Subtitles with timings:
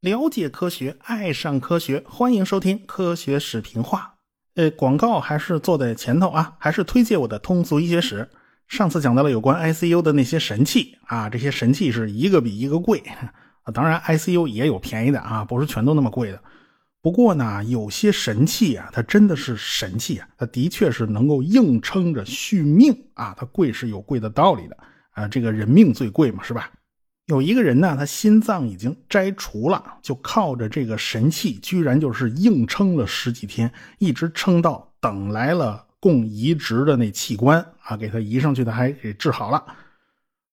[0.00, 4.14] 了解科学，爱上科学，欢迎收听《科学史评话》。
[4.62, 8.28] 呃，广告还是坐在前头啊，还是推荐我的通俗医学史。
[8.68, 13.34] 上次讲到了有关 ICU 的那些神器啊，这些神器是一个比一个贵啊。
[13.74, 16.40] 当然，ICU 也有便宜的啊，不是全都那么贵的。
[17.00, 23.34] 不过呢，有些神器啊，它真的是神器啊，它的确是能够硬撑着续命啊。
[23.38, 24.76] 它贵是有贵的道理的
[25.10, 26.70] 啊，这个人命最贵嘛，是吧？
[27.26, 35.84] 有一个人呢，他心脏已经摘除了，就靠着这个神器，居然就是硬撑了十几天，一直撑到等来了。
[36.00, 39.62] 供移植的那器官啊，给他移上去的还给治好了。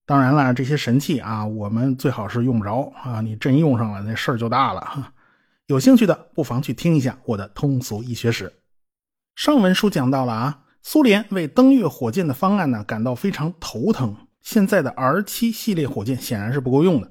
[0.05, 3.21] 当然了，这些神器啊，我们最好是用不着啊。
[3.21, 5.13] 你真用上了，那事儿就大了哈。
[5.67, 8.53] 有兴趣的不妨去听一下我的通俗医学史。
[9.35, 14.15] 上文书讲到了啊，苏联为登月火箭的方案呢感到非常头疼。
[14.41, 17.09] 现在的 R 七系列火箭显然是不够用的，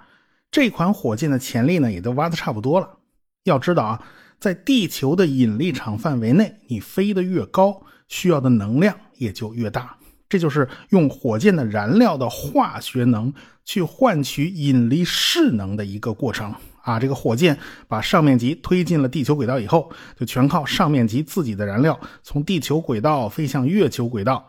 [0.52, 2.98] 这款火箭的潜力呢也都挖的差不多了。
[3.42, 4.06] 要知道啊，
[4.38, 7.84] 在地球的引力场范围内，你飞得越高。
[8.06, 13.32] 需要的能量也就越大，这就是用火箭的燃料的化学能
[13.64, 17.00] 去换取引力势能的一个过程啊！
[17.00, 24.46] 这个火箭把上面级推进了地球轨道以后，就全靠上面级自己的燃料从地球轨道飞向月球轨道。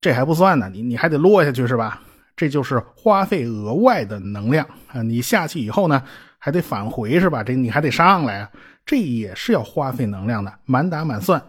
[0.00, 2.02] 这还不算呢，你你还得落下去是吧？
[2.34, 5.00] 这就是花费额外的能量啊！
[5.02, 6.02] 你下去以后呢，
[6.38, 7.44] 还得返回是吧？
[7.44, 8.50] 这你还得上来啊，
[8.84, 11.40] 这也是要花费能量的，满打满算。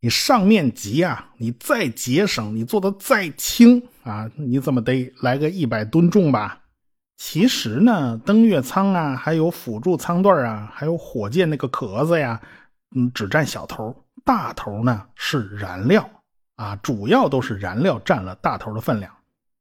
[0.00, 6.60] 你上面级啊，你再节省，你做的再轻啊，你怎么得来个一百吨重吧？
[7.16, 12.40] 其实呢，登月舱啊，还有辅助舱段啊，还有火箭那个壳子呀，
[12.94, 16.08] 嗯，只占小头，大头呢是燃料
[16.56, 19.12] 啊，主要都是燃料占了大头的分量。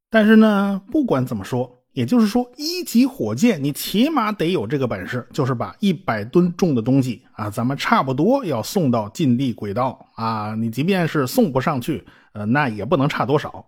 [0.10, 1.72] 但是呢，不管怎么说。
[1.96, 10.54] 也就是说，一级火箭你起码得有这个本事，就是把一百吨重的东西啊，咱们差不多要送到近地轨道啊。
[10.56, 13.66] 你即便是送不上去，呃，那也不能差多少。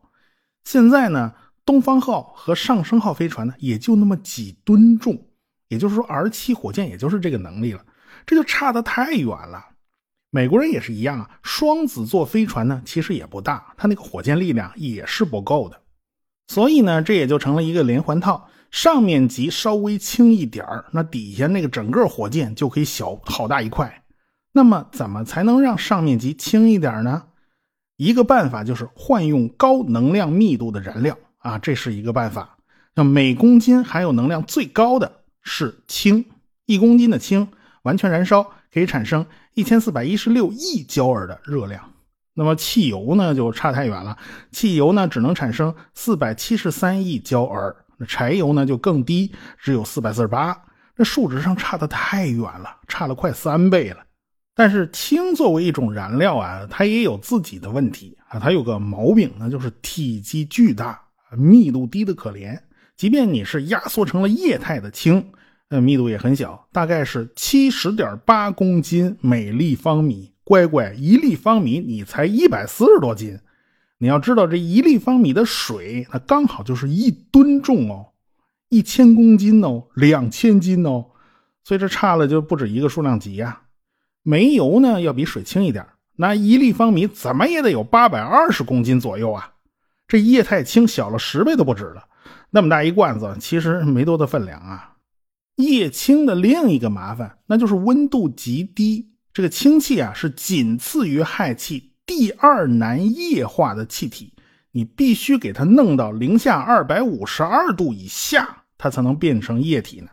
[0.65, 1.33] 现在呢，
[1.67, 5.27] 东方号和上升号飞船呢，也就那么几吨重，
[5.67, 7.85] 也就是说，R 七火箭也就是这个能力了，
[8.25, 9.65] 这就差得太远了。
[10.29, 15.81] 美国人也是一样啊，双子座飞船呢，其实也不大，它那个火箭力量也是不够的。
[16.47, 18.49] 所以呢，这也就成了一个连环套。
[18.71, 24.03] 上面级稍微轻一点那底下那个整个火箭就可以小好大一块。
[24.53, 27.27] 那么，怎么才能让上面级轻一点呢？
[27.97, 31.17] 一个办法就是换用高能量密度的燃料
[31.47, 32.57] 啊，这是一个办法。
[32.93, 36.25] 那每公斤含有能量最高的是氢，
[36.65, 37.47] 一公斤的氢
[37.83, 41.93] 完全燃烧可以产生一千四百一十六亿焦耳的热量。
[42.33, 44.17] 那么汽油呢就差太远了，
[44.51, 50.59] 汽油呢只能产生四百七十三亿焦耳，那柴油呢就更低，只有四百四十八，
[50.95, 54.03] 这数值上差的太远了，差了快三倍了。
[54.53, 60.99] 但是氢作为一种燃料啊，它也有自己的问题啊，它有个毛病，那就是体积巨大，
[61.35, 62.59] 密度低的可怜。
[62.95, 65.31] 即便你是压缩成了液态的氢，
[65.69, 70.31] 呃，密度也很小，大概是七十点八公斤每立方米。
[70.43, 73.37] 乖乖，一立方米你才一百四十多斤，
[73.97, 78.13] 你要知道这一立方米的水，那刚好就是一吨重哦，
[78.69, 81.07] 一千公斤哦，两千斤哦，
[81.65, 83.63] 所以这差了就不止一个数量级呀。
[84.23, 89.51] 煤油呢要比水轻一点，那一立方米怎么也得有八百二十公斤左右啊，
[90.07, 92.07] 这液态氢小了十倍都不止了，
[92.49, 94.93] 那么大一罐子其实没多大分量啊。
[95.57, 99.09] 液氢的另一个麻烦，那就是温度极低。
[99.33, 104.33] 这个氢气啊，是仅次于氦气第二难液化的气体，
[104.71, 110.07] 你必须给它弄到零下二百五十二度以下，它才能变成液体呢。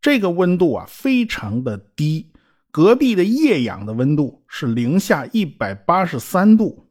[0.00, 2.30] 这个温度啊，非常的低。
[2.70, 6.87] 隔壁的液氧的温度是零下一百八十三度，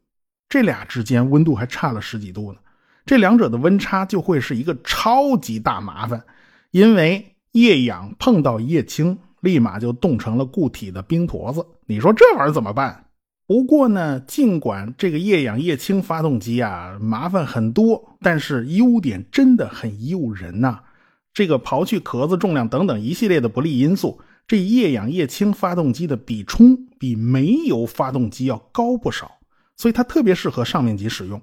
[0.49, 2.59] 这俩之间温度还差了十几度呢。
[3.05, 6.23] 这两者的温差就会是一个超级大麻烦，
[6.71, 9.17] 因为液氧碰到液氢。
[9.41, 13.05] 立马就冻成了固体的冰坨子，你说这玩意儿怎么办？
[13.45, 20.79] 不过呢，尽管这个液氧液氢发动机啊麻烦很多，但是优点真的很诱人呐。
[21.35, 29.36] 这个刨去壳子重量等等一系列的不利因素，这液氧液氢发动机的比冲比煤油发动机要高不少，
[29.77, 31.41] 所以它特别适合上面级使用。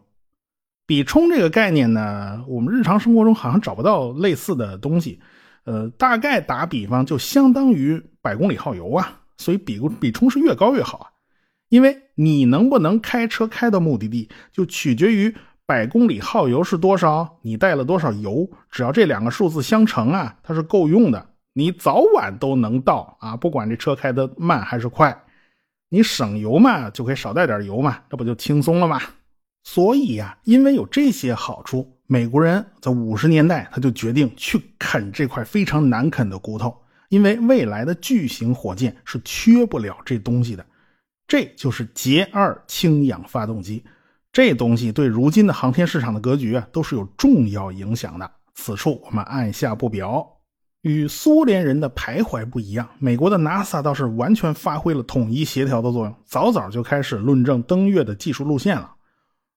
[0.86, 5.18] 比冲这个概念呢，我们日常生活中好像找不到类似的东西。
[5.64, 11.06] 呃，大概打比方，就相当于百公里耗油啊，所以比比冲是越高越好啊，
[11.70, 15.34] 因为你能不能开车开到目的地，就取决于
[15.64, 17.38] 百公里耗油是多少？
[17.40, 18.46] 你带了多少油？
[18.70, 23.34] 只要这两个数字相乘啊，它是够用的，你早晚都能到啊！
[23.34, 25.23] 不管这车开的慢还是快，
[25.94, 29.00] 你省油嘛，就可以少带点油嘛，这不就轻松了吗？
[29.62, 36.76] 所以呀，因为有这些好处，美国人在五十年代他就决定去啃这块非常难啃的骨头，
[37.10, 40.66] 因为未来的巨型火箭是缺不了这东西的。
[41.28, 43.84] 这就是捷二氢氧发动机，
[44.32, 48.28] 这东西对如今的航天市场的格局啊都是有重要影响的。
[48.52, 50.33] 此处我们按下不表。
[50.84, 58.94] 与苏联人的徘徊不一样，美国的 NASA 倒是完全发挥了统一协调的作用，早早就开始论证登月的技术路线了。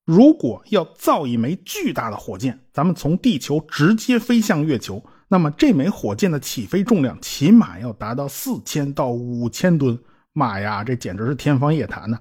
[0.06, 10.00] 如果要造一枚巨大的火箭，咱们从地球直接飞向月球，那么这枚火箭的起飞重量起码要达到四千到五千吨。
[10.32, 12.18] 妈呀，这简直是天方夜谭呐！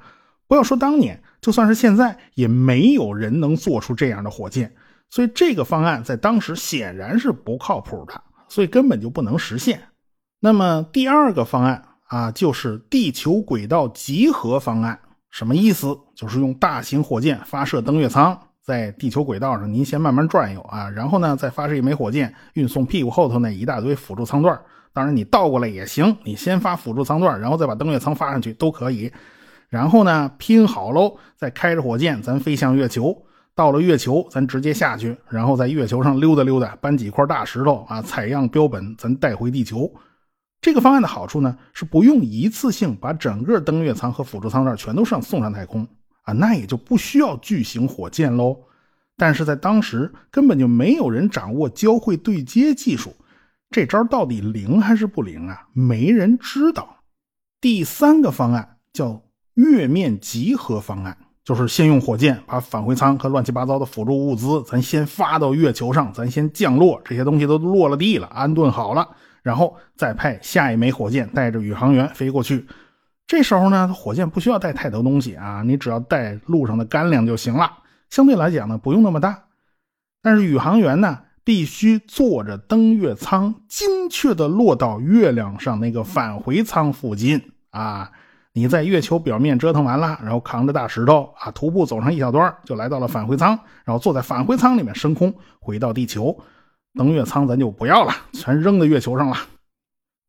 [0.48, 4.74] 不要说当年，就算是现在，也没有人能做出这样的火箭。
[5.08, 9.82] 所以这个方案在当时显然是不靠谱的，所以根本就不能实现。
[10.40, 14.98] 那么第二个方案啊，就是地球轨道集合方案。
[15.30, 15.98] 什么意思？
[16.14, 24.58] 就是用大型火箭发射登月舱，在地球轨道上您先慢慢转悠啊，然后呢再发射一枚火箭运送屁股后头那一大堆辅助舱段。
[24.94, 29.12] 当然你倒过来也行，你先发辅助舱段，然后再把登月舱发上去都可以。
[29.68, 33.25] 然后呢拼好喽，再开着火箭咱飞向月球。
[33.56, 39.90] 到了月球咱直接下去，然后在月球上溜达溜达，搬几块大石头啊，采样标本咱带回地球。
[40.60, 45.88] 这个方案的好处呢，是不用一次性把整个登月舱和辅助舱段全都上送上太空
[46.24, 48.58] 啊，那也就不需要巨型火箭喽。
[49.16, 53.16] 但是在当时根本就没有人掌握交会对接技术，
[53.70, 55.66] 这招到底灵还是不灵啊？
[55.72, 56.98] 没人知道。
[57.58, 59.22] 第三个方案叫
[59.54, 61.16] 月面集合方案，
[61.46, 69.08] 就是先用火箭把返回舱和乱七八糟的辅助物资，咱先发到月球上，咱先降落，这些东西都落了地了，安顿好了。
[69.44, 72.66] 然后再派下一枚火箭带着宇航员飞过去。
[73.28, 77.70] 这时候呢，火箭不需要带太多东西啊，你只要带路上的干粮就行了。
[78.10, 79.44] 相对来讲呢，不用那么大。
[80.20, 87.40] 但是宇航员呢，必须坐着登月舱，精确的落到月亮上那个返回舱附近
[87.70, 88.10] 啊。
[88.56, 93.50] 你在月球表面折腾完了，然后扛着大石头啊，徒步走上一小段，就来到了返回舱，
[93.84, 96.34] 然后坐在返回舱里面升空回到地球。
[96.94, 99.36] 登月舱咱就不要了，全扔在月球上了。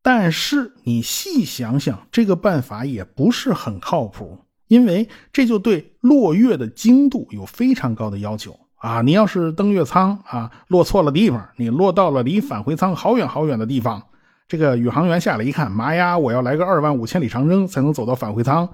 [0.02, 9.00] 但是你细想想，这个办法也不是很靠谱，因为这就对落月的精度有非常高的要求啊！
[9.00, 14.02] 你要是登月舱啊落错了地方，你落到了离返回舱好远好远的地方，
[14.48, 18.68] 这个宇航员下来一看，妈呀，我要来个二万五千里长征才能走到返回舱，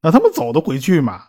[0.00, 1.22] 那他们走得回去吗？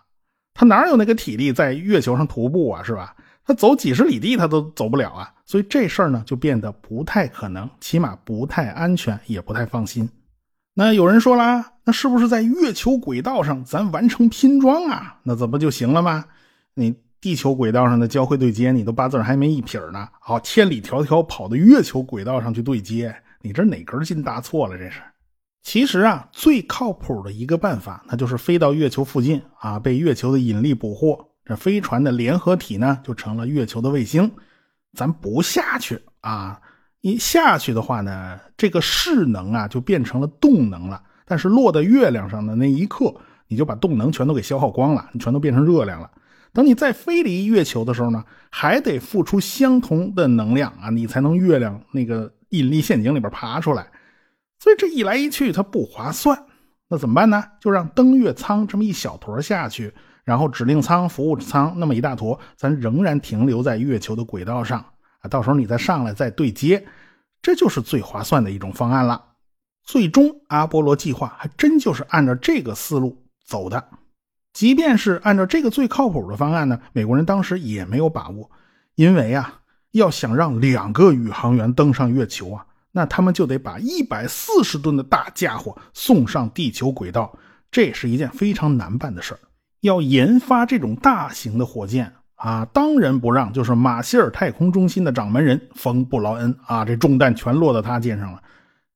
[0.54, 3.16] 他哪有那个体力在月球上徒步啊，是吧？
[3.46, 10.08] 他走几十里地，他都走不了啊，所以这事儿呢就变得不太可能，起码不太安全，也不太放心。
[10.76, 15.20] 那有人说啦，那是不是在月球轨道上咱完成拼装啊？
[15.24, 16.26] 那怎么就行了吗？
[16.76, 24.78] 你地球轨道上的交会对接，你都八字还没一撇呢，好，千里迢迢跑到月球轨道上去对接，你这哪根筋搭错了？
[24.78, 25.02] 这是。
[25.62, 31.28] 其实啊，最靠谱的一个办法，那就是飞到月球附近啊，被月球的引力捕获。
[31.46, 34.32] 这飞船的联合体呢，就成了月球的卫星。
[34.94, 36.60] 咱不下去啊！
[37.02, 41.02] 一下去的话呢，这个势能啊就变成了动能了。
[41.26, 43.14] 但是落在月亮上的那一刻，
[43.48, 46.10] 你就把动能全都给消耗光了，你全都变成热量了。
[46.52, 53.92] 等你再飞离月球的时候呢，还得付出相同的能量啊，你才能月亮那个引力陷阱里边爬出来。
[54.60, 56.46] 所以这一来一去，它不划算。
[56.88, 57.44] 那怎么办呢？
[57.60, 59.94] 就让登月舱这么一小坨下去。
[60.26, 64.80] 然后指令舱、服务舱那么一大坨，咱仍然停留在月球的轨道上
[65.22, 66.86] 啊，到时候你再上来再对接，
[67.42, 69.26] 这就是最划算的一种方案了。
[69.84, 73.90] 最终，阿波罗计划还真就是按照这个思路走的。
[74.54, 78.52] 即便是按照这个最靠谱的方案呢，美国人当时也没有把握，
[78.94, 79.59] 因为啊，
[79.92, 87.36] 要想让两个宇航员登上月球啊，那他们就得把一百四十吨的大家伙送上地球轨道，
[87.72, 89.40] 这是一件非常难办的事儿。
[89.82, 98.42] 要研发这种大型的火箭啊，当仁不让就是马歇尔太空中心的掌门人冯布劳恩啊，这重担全落到他肩上了。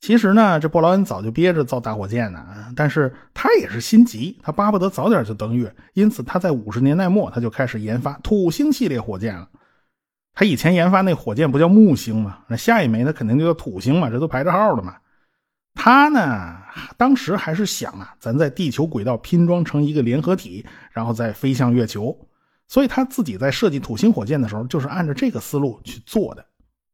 [0.01, 2.45] 其实呢，这布劳恩早就憋着造大火箭呢，
[2.75, 9.47] 但是他也是心急，他巴不得早点就登月，因此他在五十年代末他就开始研发土星系列火箭了。
[10.35, 12.39] 他以前研发那火箭不叫木星吗？
[12.47, 14.95] 那下一枚那肯定就叫土星嘛，这都排着号的嘛。
[15.75, 16.57] 他呢，
[16.97, 22.17] 当时还是想啊，咱在地球轨道拼装成一个联合体，然后再飞向月球。
[22.67, 26.43] 所以他自己在设计土星火箭的时候，就是按照这个思路去做的。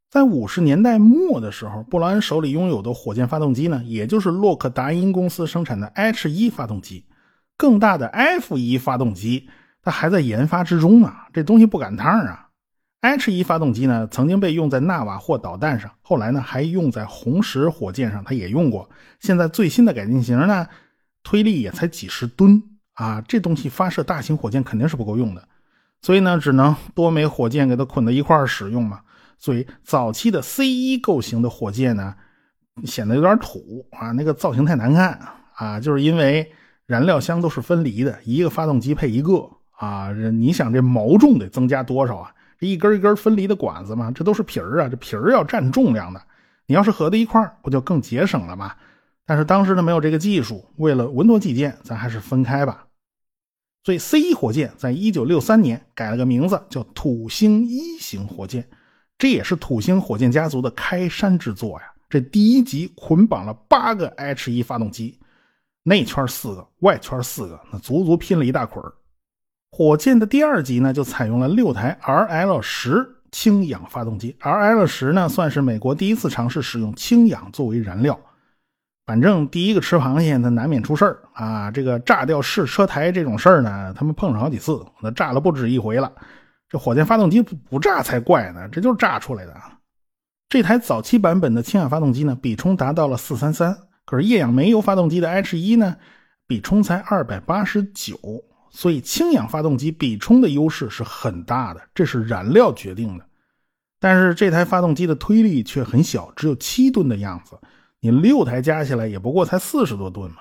[0.09, 7.05] 在五十年代末的时候，布劳恩手里拥有的火箭发动机呢，也就是洛克达因公司生产的 H1 发动机，
[7.55, 9.49] 更大的 F1 发动机，
[9.81, 11.27] 它还在研发之中啊。
[11.31, 12.48] 这东西不赶趟啊。
[13.01, 18.89] H1 发动机呢，曾经被用在纳瓦霍导弹上，后来呢还用在红石火箭上，它也用过。
[19.21, 20.67] 现在最新的改进型呢，
[21.23, 22.61] 推力也才几十吨
[22.95, 25.47] 啊，这东西发射大型火箭肯定是不够用的，
[26.01, 28.99] 所以呢，只能多枚火箭给它捆在一块使用嘛。
[29.37, 32.13] 所以早期的 C 一构型的火箭呢，
[32.83, 35.17] 显得有点土啊，那个造型太难看
[35.55, 36.51] 啊，就是因为
[36.85, 42.33] 燃料箱都是分离的，一个发动机配一个啊，你想这毛重得增加多少啊？
[42.59, 46.21] 这一根一根分离的管子嘛，这都是皮儿啊，这皮儿要占重量的，
[46.65, 48.75] 你要是合在一块不就更节省了吗？
[49.25, 52.85] 但是当时呢没有这个技术，为了稳妥起见，咱还是分开吧。
[53.85, 58.67] 所以 C 一火箭在一九六三年改了个名字，叫土星一型火箭。
[59.17, 61.85] 这也是土星火箭家族的开山之作呀！
[62.09, 65.19] 这第一级捆绑了八个 H 一发动机，
[65.83, 68.83] 内圈四个，外圈四个，那足足拼了一大捆
[69.71, 74.35] 火箭的第二级呢，就采用了六台 RL 十氢氧发动机。
[74.41, 78.19] RL 十呢，算是美国第一次尝试使用氢氧作为燃料。
[79.05, 81.71] 反正第一个吃螃蟹，它难免出事儿啊！
[81.71, 86.11] 这个炸掉试车台这种事儿呢，他们碰上好几次，那炸了不止一回了。
[86.67, 89.79] 这火箭发动机不不炸才怪呢，这就是炸出来的啊！
[90.47, 95.95] 这台早期版本的氢氧发动机呢，比冲达到了四三三，可是液氧煤油发动机的 H 一呢，
[96.45, 98.15] 比冲才二百八十九，
[98.71, 103.25] 所以氢氧发动机比冲的优势是很大的，这是燃料决定的。
[103.99, 107.59] 但是这台发动机的推力却很小，只有七吨的样子，
[107.99, 110.37] 你六台加起来也不过才四十多吨嘛。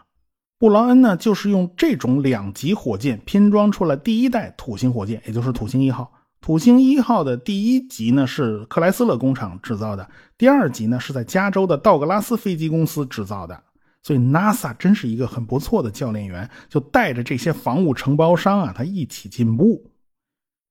[0.58, 6.12] 布劳恩呢，就是用这种两级火箭拼装出了第一代土星火箭，也就是土星一号。
[6.40, 13.60] 土星一号的第一级呢是克莱斯勒工厂制造的，第二级呢是在加州的道格拉斯飞机公司制造的。
[14.08, 19.90] 所以 NASA 真是一个很不错的教练员，就带着这些防务承包商啊，他一起进步。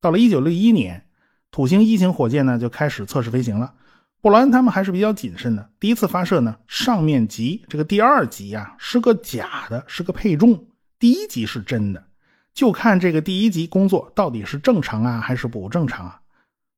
[0.01, 1.05] 到了1961年，
[1.51, 3.75] 土星一型火箭呢就开始测试飞行了。
[4.21, 10.65] 布劳恩他们还是比较谨慎的，第一次发射呢，上面级这个第二级啊是个假的，是个配重，
[10.97, 12.03] 第一级是真的。
[12.55, 16.19] 就看这个第一级工作到底是正常啊，还是不正常啊？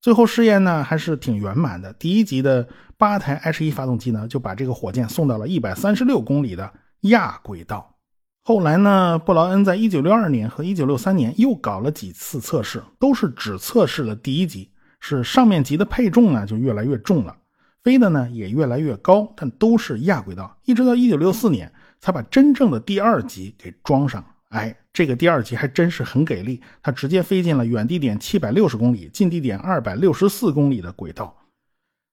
[0.02, 1.92] 最后试验呢，还是挺圆满的。
[1.94, 7.96] 第一级的八台 H 一发动机呢，就把这个火箭送到了一百三十六公里的亚轨道。
[8.44, 17.36] 后来呢，布劳恩在一九六二年和一九六三年又搞了几次测试，都是只测试了第一级，是上面级的配重呢就越来越重了，
[17.84, 20.58] 飞的呢也越来越高，但都是亚轨道。
[20.64, 24.24] 一直到一九六四年，才把真正的第二级给装上。
[24.50, 31.36] 哎，这个第二级还真是很给力，它直接飞进了远地点七百六十公里、近地点二百六十四公里的轨道。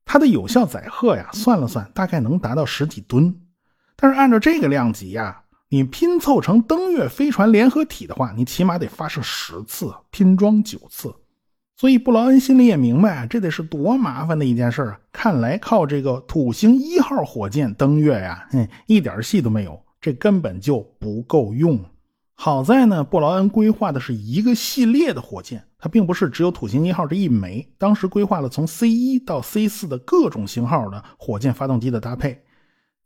[0.05, 3.35] 它的有效载荷呀，算了算，大概能达到十几吨。
[3.97, 11.13] 但是按照这个量级呀，你拼凑成登月飞船联合体的话，你起码得发射十次，拼装九次。
[11.79, 15.01] 所以布劳恩心里也明白，这得是多麻烦的一件事啊！
[15.13, 21.79] 看来靠这个土星一号火箭登月呀，哼，一点戏都没有，这根本就不够用。
[22.39, 27.67] 好在呢，布劳恩规划的是一个系列的火箭，它并不是只有土星一号这一枚。
[27.79, 32.45] 当时规划了从 C 一到 C 四的各种型号的火箭发动机的搭配，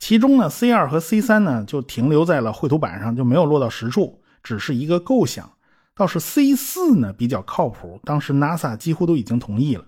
[0.01, 5.49] 其中呢 C 二和 C 三呢就停留在了绘图板上，就没有落到实处，只是一个构想。
[5.95, 9.85] 倒是 C 四呢比较靠谱，当时 NASA 几乎都已经同意了，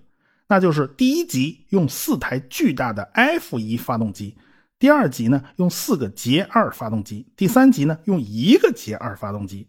[0.47, 4.37] 那就是第一级用四台巨大的 F 一发动机。
[4.83, 9.65] 第二级呢，用四个捷二发动机；第三级呢，用一个捷二发动机。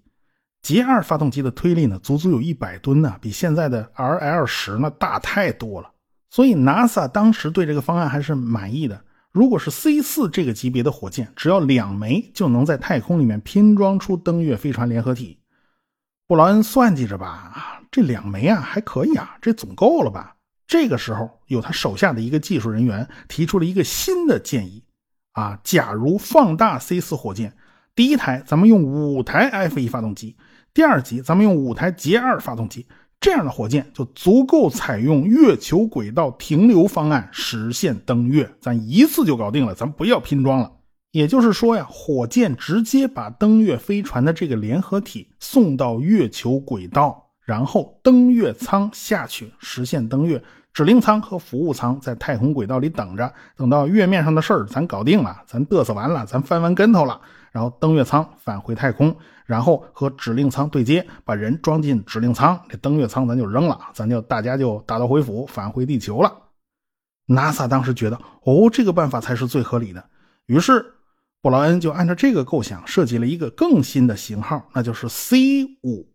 [0.61, 5.89] 捷二发动机的推力呢，足足有一百吨呢，比现在的 RL 十呢大太多了。
[6.31, 9.05] 所以 NASA 当时对这个方案还是满意的。
[9.31, 15.39] 如果是 C 四这个级别的火箭，只要两枚就能在太空里面拼装出登月飞船联合体。
[16.27, 20.35] 布劳恩算计着吧，这两枚啊还可以啊，这总够了吧？
[20.67, 24.83] 这个时候，有他手下的一个技术人员提出了一个新的建议。
[25.35, 27.53] 啊，假如放大 C 四火箭，
[27.95, 30.37] 第一台咱们用五台 F 一发动机，
[30.73, 32.87] 第二级咱们用五台捷二发动机，
[33.21, 40.71] 这样的火箭就足够采用月球轨道停留方案实现登月，咱一次就搞定了，咱不要拼装了。
[41.11, 50.43] 也就是说呀，火箭直接把登月飞船的这个联合体送到月球轨道，然后登月舱下去实现登月。
[50.73, 57.21] 指令舱和服务舱在太空轨道里等着，等到月面上的事儿咱搞定了，咱嘚瑟完了，咱翻完跟头了，
[57.53, 66.33] 然后登月舱返回太空，然后和指令舱对接，把人装进指令舱，这登月舱咱就扔了，咱就大家就打道回府，返回地球了。
[67.29, 70.05] NASA 当时觉得，哦，这个办法才是最合理的，
[70.47, 70.85] 于是
[71.41, 76.14] 布劳恩就按照这个构想设计了一个更新的型号，那就是 C 五。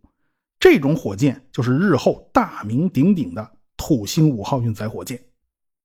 [0.60, 5.20] 这种火箭就是日后大名鼎鼎的土星五号运载火箭。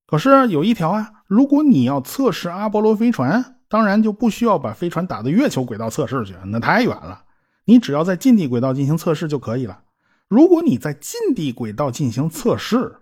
[0.06, 7.24] 可是有一条啊，如果你要测试阿波罗飞船，当然就不需要把飞船打到月球轨道测试去，那太远了。
[7.64, 9.80] 你只要在近地轨道进行测试就可以了。
[10.28, 12.96] 如果你在近地轨道进行测试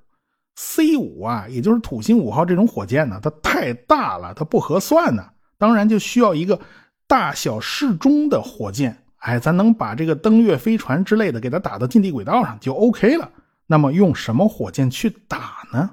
[0.56, 5.26] ，C 五啊，也就是土星五号这种火箭呢，它太大了，它不合算呢。
[5.58, 6.58] 当然就需要一个
[7.06, 9.03] 大小适中的火箭。
[9.24, 13.30] 哎，咱能把这个登月飞船之类的给它打到近地轨道上就 OK 了。
[13.66, 15.88] 那么用什么火箭去打呢？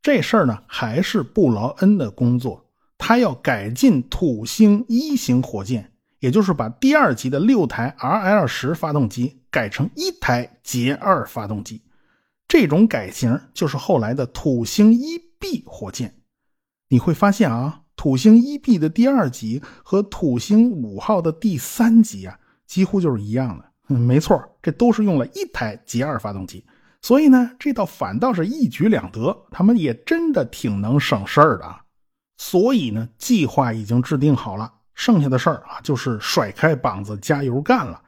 [0.00, 2.64] 这事儿呢，还是布劳恩的工作。
[2.96, 11.82] 他要改进土星一型火箭，也就是把第二级的六台 RL 十发动机改成一台捷二发动机。
[12.48, 16.14] 这种改型就是后来的土星一 B 火箭。
[16.88, 22.38] 你会发现啊，土星一 B 的第二级和土星五号的第三级啊，
[22.72, 23.64] 几乎就是一样的。
[23.90, 26.64] 嗯， 没错，这都是用了一台捷二发动机。
[27.02, 31.76] 所以呢，这倒反倒是一举两得，他们也真的挺能省事儿的。
[32.38, 38.00] 所以呢，计划已经制定好了，剩下的事儿啊，就是甩开膀子加油干了。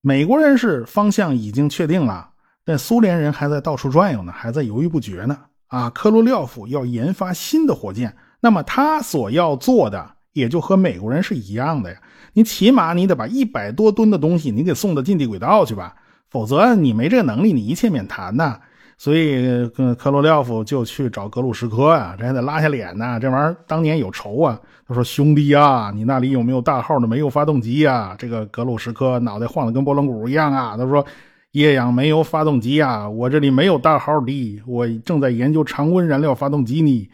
[0.00, 2.30] 美国人是方向已经确定了，
[2.64, 5.38] 但苏联人还在到处转悠呢，还在犹豫不决呢。
[5.68, 11.98] 啊，科罗廖夫要研发新的火箭，那么他所要做的也就和美国人是一样的呀。
[12.34, 15.94] 你起码你得把一百多吨的东西你给送到近地轨道去吧。
[16.28, 18.58] 否则你没这个能力，你一切免谈呐。
[18.98, 23.18] 所以，科罗廖夫就去找格鲁什科啊，这还得拉下脸呐。
[23.20, 24.60] 这玩意儿当年有仇啊。
[24.86, 30.76] 他说：“兄弟啊，你那里有没有大号的煤油发动机呀？”这个格鲁什科脑袋晃得跟拨浪鼓一样啊。
[30.76, 31.04] 他说
[31.52, 37.10] ：“液氧煤油发动机啊，我这里没有大号的，我正在研究常温燃料发动机呢，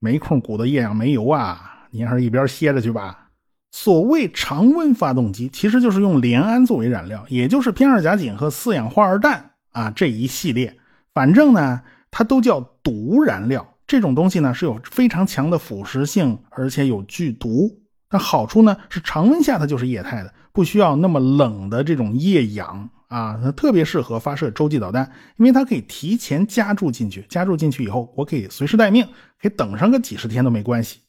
[0.00, 1.71] 没空鼓捣液氧煤油啊。
[1.92, 3.28] 你还是一边歇着去吧。”
[3.70, 10.76] 所谓常温发动机，其实就是用联氨作为燃料，也就是偏二甲肼和四氧化二氮啊这一系列。
[11.14, 13.66] 反正呢，它都叫毒燃料。
[13.86, 17.70] 这种东西呢是有非常强的腐蚀性，而且有剧毒。
[18.10, 23.40] 但好处呢是常温下它就是液态的，不需要那么冷的这种液氧啊。
[23.42, 27.24] 它特别适合发射洲际导弹，因为它可以提前加注进去。
[27.28, 29.02] 加注进去以后，我可以随时待命，
[29.40, 31.00] 可以等上个几十天都没关系。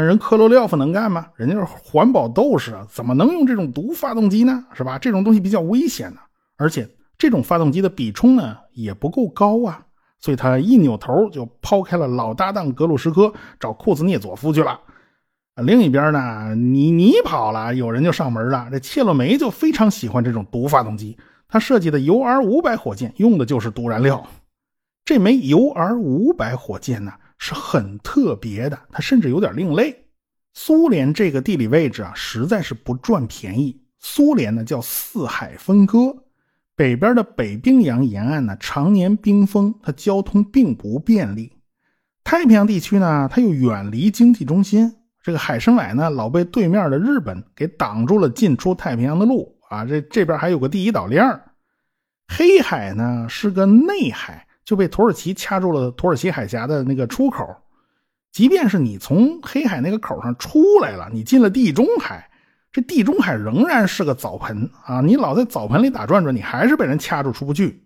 [0.00, 1.26] 人科罗廖夫能干吗？
[1.36, 4.64] 人家是环保斗士啊，怎么能用这种毒发动机呢？
[4.72, 4.98] 是吧？
[4.98, 6.20] 这种东西比较危险呢，
[6.56, 9.84] 而且这种发动机的比冲呢也不够高啊，
[10.18, 14.80] 所以他一扭头就抛开了老搭档格鲁什科，找库兹涅佐夫去了。
[15.56, 18.68] 另一边呢，你你跑了，有人就上门了。
[18.70, 24.26] 这切洛梅就非常喜欢这种毒发动机，他设计的 UR 五百火箭用的就是毒燃料。
[25.04, 27.12] 这枚 UR 五百火箭呢？
[27.44, 30.04] 是很特别的，它甚至有点另类。
[30.54, 33.82] 苏联这个地理位置啊，实在是不赚便宜。
[33.98, 36.22] 苏联呢叫四海分割，
[36.76, 41.52] 北边的北冰洋沿岸呢常年冰封，它交通并不便利。
[42.22, 49.84] 太平洋地区呢，它又远离经济中心，这个海参崴呢老被对面的日本给挡住了进出太平洋的路啊。
[49.84, 51.40] 这这边还有个第一岛链
[52.28, 54.46] 黑海呢是个内海。
[54.64, 57.56] 就被土耳其掐住了土耳其海峡的那个出口，
[58.30, 62.30] 即便是你从黑海那个口上出来了，你进了地中海，
[62.70, 65.00] 这地中海仍然是个澡盆啊！
[65.00, 67.82] 你老在澡盆里打转转，你还是被人掐住出不去。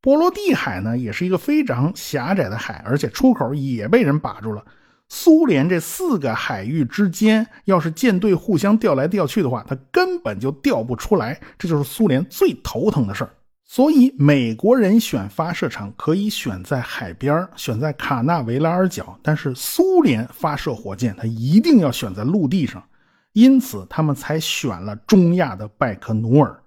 [0.00, 4.64] 波罗的海呢，也是一个非常狭窄的海，而且出口也被人把住了。
[5.08, 13.30] 苏联这四个海域之间，要是舰队互相调来调去的话，它根本就调不出来，这就是苏联最头疼的事儿。
[13.74, 22.84] 所以，美国人选发射场可以选在海边选在卡纳维拉尔角，但是苏联发射火箭，它一定要选在陆地上，
[23.32, 26.62] 因此他们才选了中亚的拜科努尔。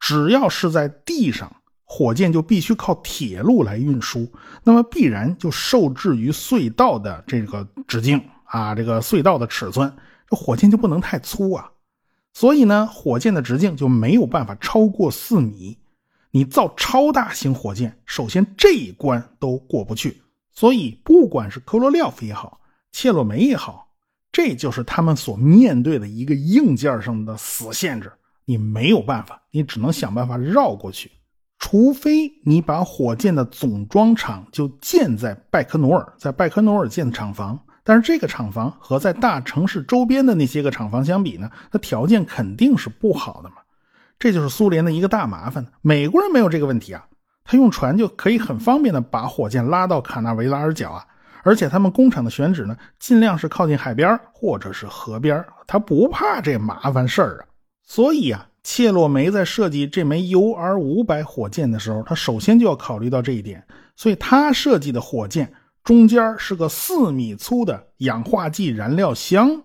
[0.00, 4.28] 只要是在地上，火箭就必须靠铁路来运输，
[4.64, 9.94] 那么必然就受制于隧道的这个直径啊，这个隧道的尺寸，
[10.28, 11.70] 这火箭就不能太粗啊。
[12.32, 15.78] 所以呢，火箭的直径就没有办法超过四米。
[16.34, 20.20] 你造超大型火箭，首先这一关都过不去，
[20.50, 23.86] 所以不管是科罗廖夫也好，切洛梅也好，
[24.32, 28.10] 这就是他们所面对的一个硬件上的死限制。
[28.46, 31.08] 你没有办法，你只能想办法绕过去，
[31.60, 43.56] 除非你把火箭的总装厂就建在拜科努尔，在拜科努尔建厂房，但是这个厂房和在大城市周边的那些个厂房相比呢，它条件肯定是不好的嘛。
[44.24, 45.66] 这就是苏联的一个大麻烦。
[45.82, 47.04] 美国人没有这个问题啊，
[47.44, 51.04] 他用船就可以很方便的把火箭拉到卡纳维拉尔角啊。
[51.42, 57.44] 而且他们工厂的选址呢，尽量是靠近海边或者是河边，他不怕这麻烦事儿啊。
[57.86, 63.62] 所以啊，切洛梅在设计这枚 UR 五百火箭的时候，他首先就要考虑到这一点。
[63.94, 69.64] 所以他设计的火箭中间是个四米粗的氧化剂燃料箱，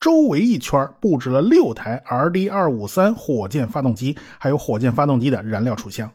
[0.00, 6.10] 周围一圈布置了六台 RD 二五三火箭发动机，还有火箭发动机的燃料储箱。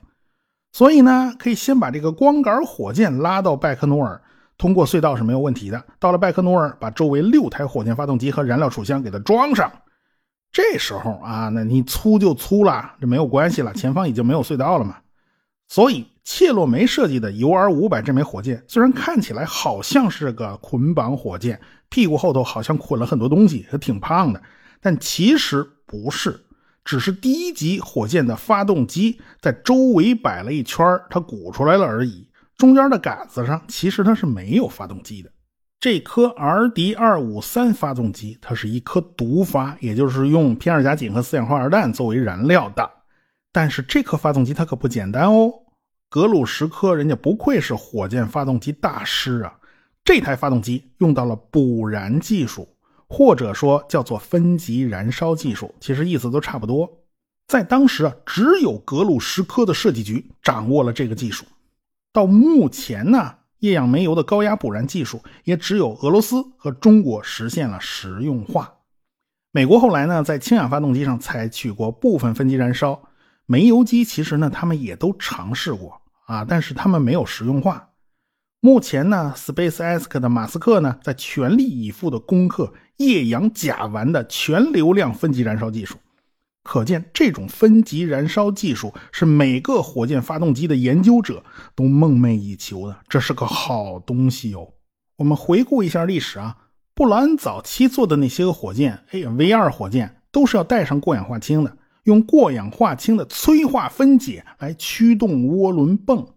[0.74, 4.20] 所以呢，可以先把这个光杆火箭拉到拜克努尔。
[4.58, 5.84] 通过隧道是没有问题的。
[6.00, 9.70] 到了拜科努尔，把周围六台火箭发动机和燃料储箱给它装上。
[10.50, 13.74] 这时候啊，那你粗就粗了，这没有关系了。
[13.74, 14.96] 前方已经没有隧道了嘛。
[15.68, 21.60] 所以切洛梅设计的 UR 五百这枚火箭，虽然看起来好像是个捆绑火箭，
[21.96, 24.42] 屁股后头好像捆了很多东西，还挺胖的，
[24.82, 26.38] 但其实不是，
[26.84, 32.28] 只是第一级火箭的发动机在周围摆了一圈，它鼓出来了而已。
[32.58, 35.32] 中间的杆子上其实它是没有发动机的。
[35.80, 42.92] 这颗 RD 二五三发动机，它是一颗毒发，也就是用偏二甲肼和四氧化二氮作为燃料的。
[43.54, 45.50] 但是这颗发动机它可不简单哦。
[46.10, 49.56] 格鲁什科人家不愧是火箭发动机大师啊！
[50.06, 52.70] 这台发动机用到了补燃技术，
[53.08, 56.88] 或者说叫做分级燃烧技术，其实意思都差不多。
[57.48, 61.44] 在当时啊，只有格鲁什科的设计局掌握了这个技术。
[62.14, 68.72] 到目前呢，液氧煤油的高压补燃技术也只有俄罗斯和中国实现了实用化。
[69.52, 73.10] 美国后来呢，在氢氧发动机上采取过部分分级燃烧，
[73.48, 77.90] 煤油机其实呢，他们也都尝试过啊，但是他们没有实用化。
[78.66, 85.98] 目前呢，SpaceX 的马斯克呢，在全力以赴的攻克液氧甲烷的全流量分级燃烧技术。
[86.64, 91.44] 可见，这种分级燃烧技术是每个火箭发动机的研究者
[91.76, 94.70] 都梦寐以求的，这是个好东西哦。
[95.18, 96.58] 我们回顾一下历史啊，
[96.96, 106.30] 布劳恩早期做的那些个火箭，哎，V 二火箭都是要带上过氧化氢的，用过氧化氢的催化分解来驱动涡轮泵。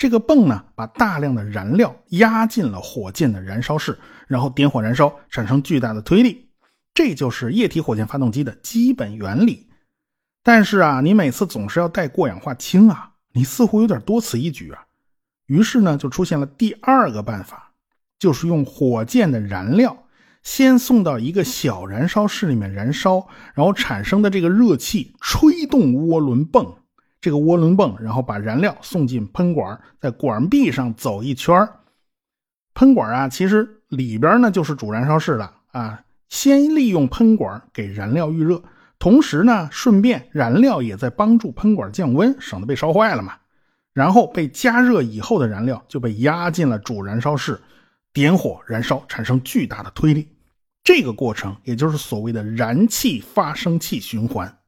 [0.00, 6.48] 这个泵呢，把大量的燃料压进了火箭的燃烧室，然后点火燃烧，产生巨大的推力。
[6.94, 9.68] 这就是液体火箭发动机的基本原理。
[10.42, 14.86] 但是啊，你每次总是要带过氧化氢啊，你似乎有点多此一举啊。
[15.44, 17.74] 于是呢，就出现了第二个办法，
[18.18, 20.04] 就是用火箭的燃料
[20.42, 26.78] 先送到一个小燃烧室里面燃烧，然后产生的这个热气吹动涡轮泵，
[27.20, 31.68] 这个涡轮泵然后把燃料送进喷管，在管壁上走一圈
[32.74, 38.62] 喷管啊，其实里边呢就是主燃烧室了啊，先利用喷管给燃料预热。
[38.98, 43.34] 同时呢，顺便燃料也在帮助喷管降温，省得被烧坏了嘛。
[43.92, 47.60] 然后被加热以后的燃料就被压进了主燃烧室，
[48.12, 50.28] 点火燃烧，产生巨大的推力。
[50.84, 54.59] 这个过程也就是所谓的燃气发生器循环。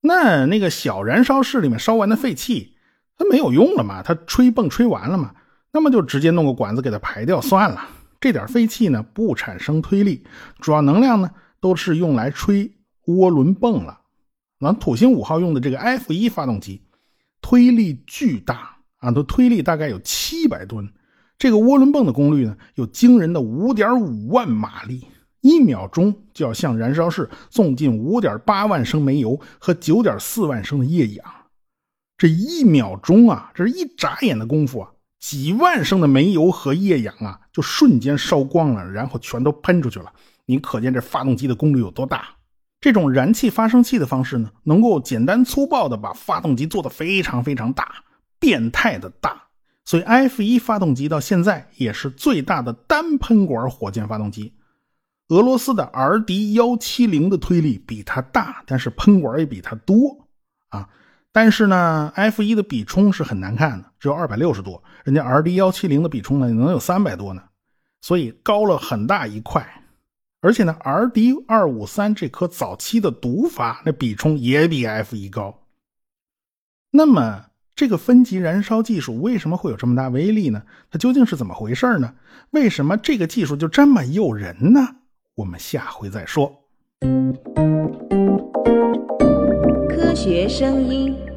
[0.00, 2.74] 那那个小燃烧室里面烧完的废气，
[3.16, 4.02] 它没有用了嘛？
[4.02, 5.34] 它吹泵吹完了嘛？
[5.72, 7.88] 那么就直接弄个管子给它排掉算了。
[8.20, 10.24] 这点废气呢，不产生推力，
[10.60, 12.72] 主要能量呢都是用来吹。
[13.06, 14.02] 涡轮泵了，
[14.60, 16.82] 那土星五号用的这个 F 一发动机，
[17.40, 20.88] 推力巨大啊，它推力大概有七百吨。
[21.36, 25.06] 这个涡轮泵的功率呢，有惊人的五点五万马力，
[25.40, 31.24] 一秒钟就要向燃烧室送进五点八万升煤油和九点四万升的液氧。
[32.18, 40.12] 这一秒钟啊，这是一眨眼的功夫啊，几万升的煤油和液氧啊，就瞬间烧光了，然后全都喷出去了。
[40.44, 42.28] 你可见这发动机的功率有多大？
[42.80, 47.86] 这种燃气发生器的方式呢，能够简单粗暴的把发动机做得非常非常大，
[48.38, 49.44] 变态的大。
[49.84, 54.54] 所以 F 一发动机到现在也是最大的单喷管火箭发动机。
[55.30, 60.28] 俄罗斯的 RD 幺七零的推力比它大，但是喷管也比它多
[60.68, 60.88] 啊。
[61.30, 67.44] 但是呢，F 一的比冲是很难看的，只有二百六十多，人家 RD 幺七零的比冲呢能有三百多呢，
[68.00, 69.84] 所以高了很大一块。
[70.40, 75.62] 而且呢，RD 二五三这颗早期的毒发，那比冲也比 F 一高。
[76.90, 77.44] 那么，
[77.76, 80.64] 这个分级燃烧技术为什么会有这么大威力呢？
[80.90, 82.14] 它究竟是怎么回事呢？
[82.50, 84.96] 为什么这个技术就这么诱人呢？
[85.40, 86.52] 我们下回再说。
[89.88, 91.29] 科学声音。